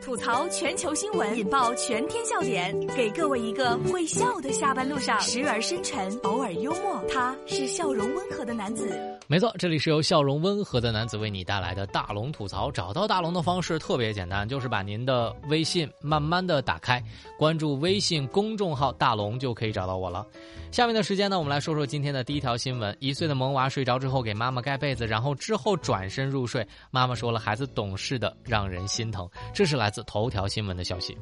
[0.00, 7.02] 吐槽全球新闻，引爆全天笑点，给各位一个会笑的下班路上，时而深沉，偶尔幽默。
[7.10, 9.17] 他是笑容温和的男子。
[9.30, 12.72] 没错，这里是由笑容温和的男子为你带来的大龙吐槽。
[12.72, 17.04] 找到大龙的方式特别简单，就是把您的微信慢慢的打开，
[17.38, 20.26] 关注微信公众号“大龙”就可以找到我了。
[20.72, 26.66] 下面的时间呢，我们来说说今天的第一条新闻：一岁的萌娃睡着之后给妈妈盖被子，然后之后转身入睡。
[26.90, 29.28] 妈妈说了，孩子懂事的让人心疼。
[29.52, 31.14] 这是来自头条新闻的消息。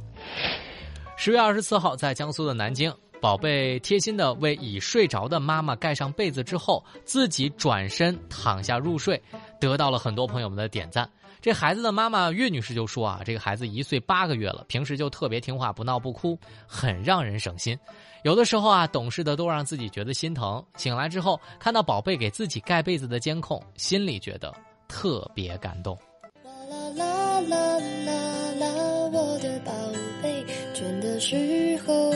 [1.18, 9.20] 十月二十四号，在江苏的南京，宝贝贴心的为已睡着的妈妈盖上被子之后，自己转身躺下入睡，
[9.58, 11.08] 得到了很多朋友们的点赞。
[11.40, 17.79] 这孩子的妈妈岳女士就说啊，这个孩子一岁八个月了，平时就特别听话，不闹不哭，很让人省心。
[18.22, 20.64] 有的时候啊，懂事的都让自己觉得心疼。
[20.76, 24.52] 醒来之后，看到宝贝给自己盖被子的监控，心里觉得
[24.88, 25.96] 特别感动。
[26.43, 26.50] 啦
[26.96, 28.12] 啦啦啦啦
[28.58, 28.66] 啦，
[29.12, 29.72] 我的宝
[30.22, 32.10] 贝，倦的时候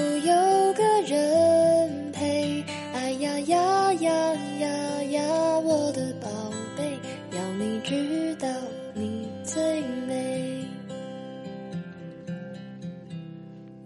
[4.34, 6.28] 呀呀，我的宝
[6.76, 6.98] 贝，
[7.36, 8.48] 要你知道
[8.94, 10.64] 你最美。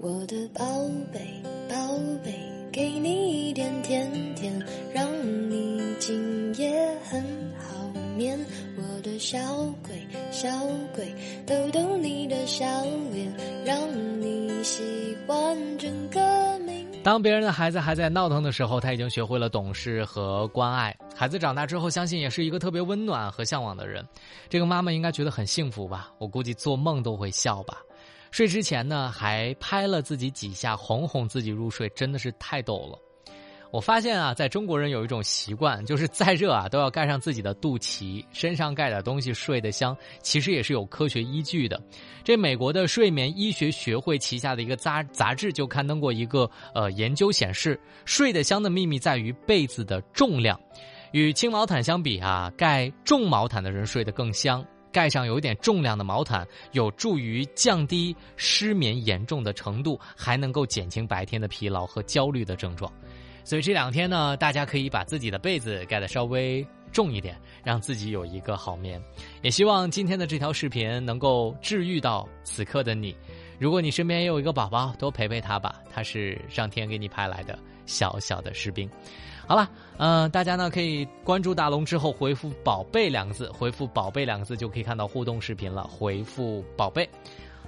[0.00, 0.64] 我的宝
[1.12, 1.20] 贝，
[1.68, 2.32] 宝贝，
[2.70, 4.52] 给你一点甜甜，
[4.92, 5.08] 让
[5.50, 7.22] 你今夜很
[7.58, 8.38] 好眠。
[8.76, 9.38] 我的小
[9.86, 10.48] 鬼，小
[10.94, 11.14] 鬼，
[11.46, 12.66] 逗逗你的笑
[13.12, 13.32] 脸，
[13.64, 13.78] 让
[14.20, 16.43] 你喜欢整个。
[17.04, 20.96] 当别人的孩子还在闹腾的时候，他已经学会了懂事和关爱。
[21.14, 24.02] 孩子长大之后，相信也是一个特别温暖和向往的人。
[24.48, 26.10] 这个妈妈应该觉得很幸福吧？
[26.16, 27.76] 我估计做梦都会笑吧。
[28.30, 32.98] 睡之前呢，还拍了自己几下，哄哄自己入睡，真的是太逗了。
[33.74, 39.96] 我发现啊，在中国人有一种习惯，就是再热啊都要盖上自己的肚脐，身上盖点东西睡得香。
[40.22, 41.82] 其实也是有科学依据的。
[42.22, 50.56] 这美国的睡眠医学学会旗下的一个杂杂志就刊登过一个呃研究显示，睡得香的秘密在于被子的重量。
[51.10, 54.64] 与轻毛毯相比啊，盖重毛毯的人睡得更香。
[54.92, 62.88] 盖上有一点重量的毛毯，有助于降低失眠严重的程度，还能够减轻白天的疲劳和焦虑的症状。
[63.44, 69.00] 所以这两天呢，大家可以把自己的被子盖得稍微重一点，让自己有一个好眠。
[69.42, 73.14] 也希望今天的这条视频能够治愈到此刻的你。
[73.58, 78.90] 如果你身边也有一个宝宝，多陪陪他吧，他是上天给你派来的小小的士兵。
[79.46, 85.84] 好了，嗯，大家呢可以关注大龙之后回复“宝贝”两个字，回复“宝贝”两个字就可以看到互动视频了。
[85.84, 87.06] 回复“宝贝”，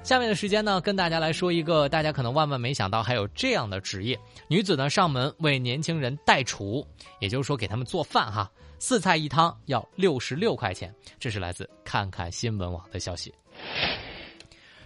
[0.07, 6.87] 下面的时间呢，跟大家来说一个大家可能万万没想到还有这样的职业：女子呢上门为年轻人代厨，
[7.19, 10.95] 也就是说给他们做饭哈，四菜一汤要六十六块钱。
[11.19, 13.35] 这是来自看看新闻网的消息。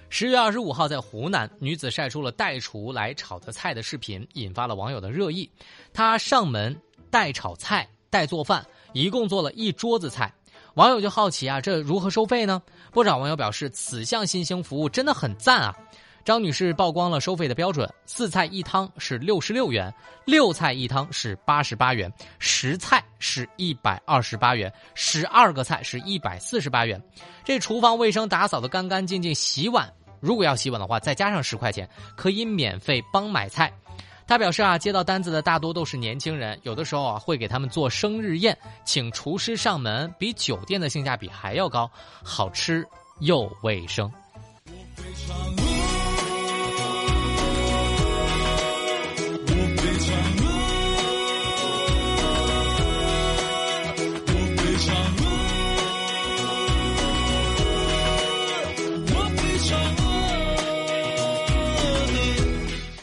[0.08, 5.50] 十月二十五号，在湖南，女子晒出了代厨来炒的菜的视频，引发了网友的热议。
[5.92, 6.74] 她上门
[7.10, 10.32] 代炒菜、代做饭，一共做了一桌子菜。
[10.74, 12.62] 网友就好奇啊，这如何收费呢？
[12.92, 15.74] 不少网友表示，此项新兴服务真的很赞啊。
[16.22, 19.92] 张女士曝光了收费的标准：四菜一汤是六十六元，
[20.26, 27.02] 六菜一汤是八十八元，十菜是一百二十八元，十二个菜是一百四十八元。
[27.42, 29.90] 这厨房卫生打扫的干干净净，洗碗。
[30.20, 33.72] 如果要洗碗的话，再加上十块钱，可以免费帮买菜。
[34.30, 41.90] 他表示啊，接到单子的大多都是年轻人，有的时候啊会给他们做生日宴，请厨师上门，比酒店的性价比还要高，
[42.22, 42.86] 好吃
[43.18, 44.08] 又卫生。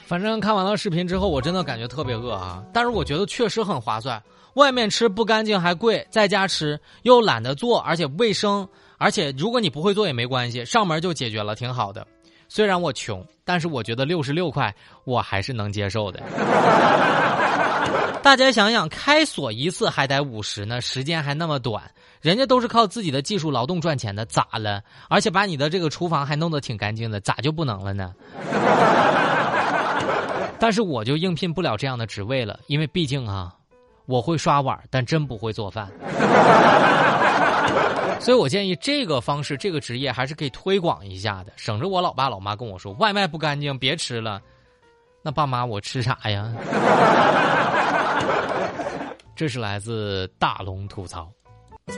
[0.08, 2.64] 反正看完了视频之后，我真的感觉特别饿啊！
[2.72, 4.24] 但是我觉得确实很划算，
[4.54, 8.66] 外面吃不干净还贵，在家吃又懒得做，而且卫生，
[8.98, 12.08] 而且如果你不会做也没关系，上门就解决了，挺好的。
[12.48, 14.74] 虽然我穷，但是我觉得六十六块
[15.04, 16.24] 我还是能接受的。
[18.24, 21.84] 大家想想，开锁一次还得五十呢，时间还那么短，
[22.22, 24.82] 人家都是靠自己的技术劳动赚钱的，咋了？
[25.10, 28.14] 而且把你的这个厨房还弄得挺干净的，咋就不能了呢？
[30.60, 33.54] 但是我就应聘不了这样的职位了，因为毕竟啊，
[34.06, 35.88] 我会刷碗，但真不会做饭。
[38.20, 44.42] 所以我建议这个方式，这个职业还是可以推广一下的，省着我老爸老妈跟我说外卖不干净，别吃了。
[45.22, 46.52] 那爸妈我吃啥呀？
[49.36, 51.32] 这是来自大龙吐槽。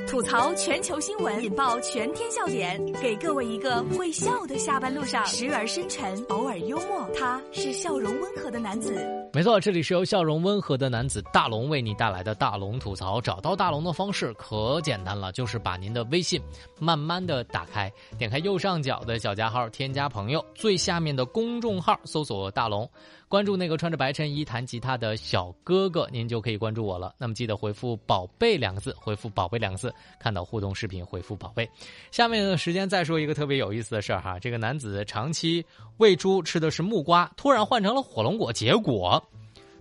[0.07, 7.09] 吐槽全球新闻，引爆全天笑点，给各位一个会笑的下班路上，时而深沉，偶尔幽默。
[7.15, 9.19] 他是笑容温和的男子。
[9.31, 13.22] 没错，这里是由笑容温和的男子大龙为你带来的大龙吐槽。
[13.22, 16.42] 找到大龙的方式可简单了，就是把您的微信
[16.80, 22.90] 慢慢的打开，点开右上角的小加号，添加朋友，最下面的公众号搜索大龙，
[23.28, 27.14] 关注那个穿着白衬衣弹吉他的小哥哥，您就可以关注我了。
[27.20, 31.70] 那么记得回复“宝贝”两个字，回复“宝贝”两个字，看到互动视频回复“宝贝”。
[32.10, 35.64] 下面的时间再说一个特别有意思的事儿哈，这个男子长期
[35.98, 39.24] 喂猪吃的是木瓜，突然换成了火龙果，结果。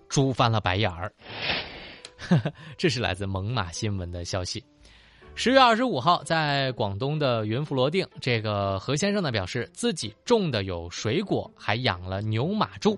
[0.09, 1.13] 猪翻了白眼儿，
[2.77, 4.61] 这是来自猛犸新闻的消息。
[5.35, 12.97] 十月二十五号，在广东的云浮罗定，这个何先生呢表示自己种的有水果，还养了牛马猪。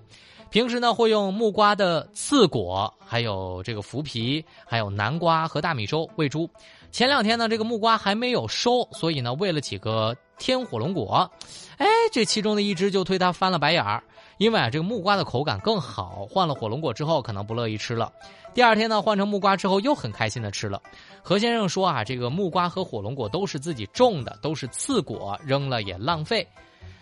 [0.50, 6.50] 平时呢会用木瓜的刺果，还有这个麸皮，还有南瓜和大米粥喂猪。
[6.90, 11.30] 前两天呢，这个木瓜还没有收，所以呢喂了几个天火龙果。
[11.76, 14.02] 哎，这其中的一只就推他翻了白眼儿。
[14.38, 18.12] 因为啊，这个木瓜的口感更好，换了火龙果之后可能不乐意吃了。
[18.52, 20.82] 第二天呢，换成木瓜之后又很开心的吃了。
[21.22, 26.44] 何先生说啊，这个木瓜和火龙果都是自己种的，都是次果，扔了也浪费。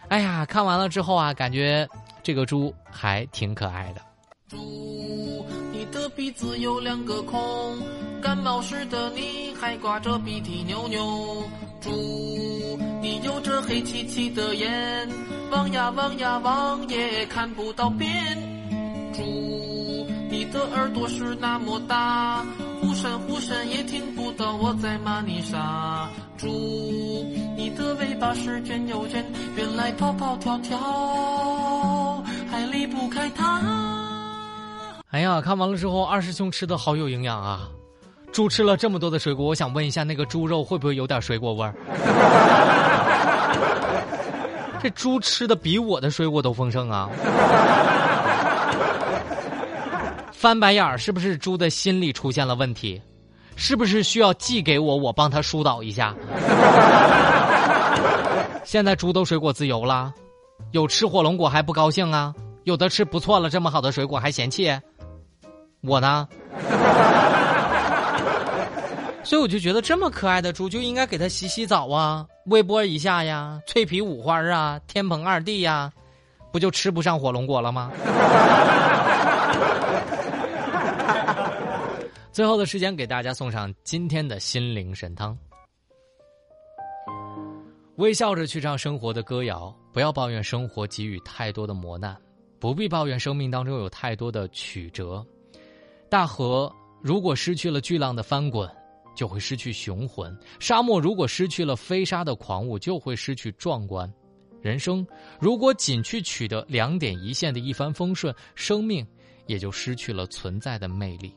[0.08, 1.88] 哎呀，看完了之后啊，感觉
[2.22, 4.02] 这个猪还挺可爱的。
[4.48, 7.40] 猪，你的鼻子有两个孔，
[8.20, 11.42] 感冒时的你还挂着鼻涕牛牛。
[11.80, 15.08] 猪，你有着黑漆漆的眼。
[15.50, 18.08] 望呀望呀望也看不到边，
[19.12, 22.44] 猪，你的耳朵是那么大，
[22.80, 26.08] 忽闪忽闪也听不到我在骂你傻。
[26.36, 26.46] 猪，
[27.56, 29.24] 你的尾巴是卷又卷，
[29.56, 33.60] 原来跑跑跳跳还离不开它。
[35.08, 37.68] 哎呀，看完了之后，二师兄吃的好有营养啊！
[38.32, 41.74] 猪吃了这么多的水果，我想问一下，那个猪肉会不会有点水果味儿？
[44.82, 47.10] 这猪吃的比我的水果都丰盛啊！
[50.32, 53.00] 翻白眼儿是不是猪的心理出现了问题？
[53.56, 56.14] 是不是需要寄给我，我帮他疏导一下？
[58.64, 60.14] 现在猪都水果自由了，
[60.70, 62.34] 有吃火龙果还不高兴啊？
[62.64, 64.74] 有的吃不错了，这么好的水果还嫌弃？
[65.82, 66.26] 我呢？
[69.30, 72.26] 所以我就觉得这么可爱的猪就应该给它洗洗澡啊。
[72.46, 75.92] 微波一下呀，脆皮五花啊，天蓬二弟呀，
[76.50, 77.92] 不就吃不上火龙果了吗？
[82.32, 85.38] 最后的时间给大家送上今天的心灵神汤。
[87.98, 92.16] 微笑着去唱生活的歌谣，不要抱怨生活给予太多的磨难，
[92.58, 95.24] 不必抱怨生命当中有太多的曲折。
[96.08, 96.68] 大河
[97.00, 98.68] 如果失去了巨浪的翻滚。
[99.14, 100.36] 就会失去雄浑。
[100.58, 104.12] 沙漠如果失去了飞沙的狂舞，就会失去壮观。
[104.60, 105.06] 人生
[105.38, 109.06] 如果仅去取得两点一线的一帆风顺，生命
[109.46, 111.34] 也就失去了存在的魅力。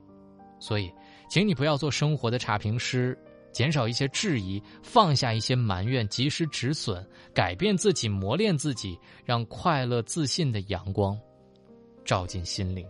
[0.60, 0.92] 所以，
[1.30, 3.18] 请你不要做生活的差评师，
[3.52, 11.18] 减少一些质疑，放下一些埋怨，及时止损，改变自己，磨练自己，让快乐自信的阳光
[12.06, 12.86] 照进心灵。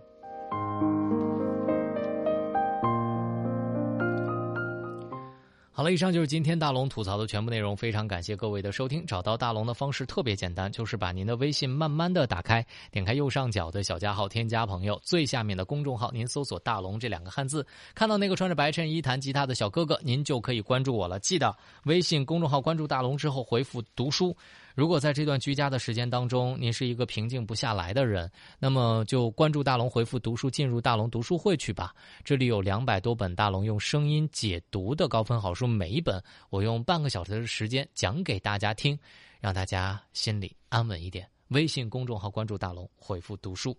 [5.84, 7.76] 好了，以上就是今天大龙吐槽的全部内容。
[7.76, 9.06] 非常感谢各位的收听。
[9.06, 21.20] 找到大龙的方式特别简单，就是把您的微信慢慢的打开，点开右上角的小加号，添加朋友，最下面的公众号，您搜索“大龙”这两个汉字，看到那个穿着白衬衣弹吉他的小哥哥，您就可以关注我了。
[21.20, 21.54] 记得
[21.84, 24.34] 微信公众号关注大龙之后回复“读书”。
[24.76, 31.94] 如果在这段居家的时间当中，您是一个平静不下来的人，那么就关注大龙，回复“读书”，进入大龙读书会去吧。
[32.24, 38.98] 这里有两百多本大龙用声音解读的高分好书，每一本我用半个小时的时间讲给大家听，
[39.40, 41.28] 让大家心里安稳一点。
[41.50, 43.72] 微信公众号关注大龙，回复“读书”。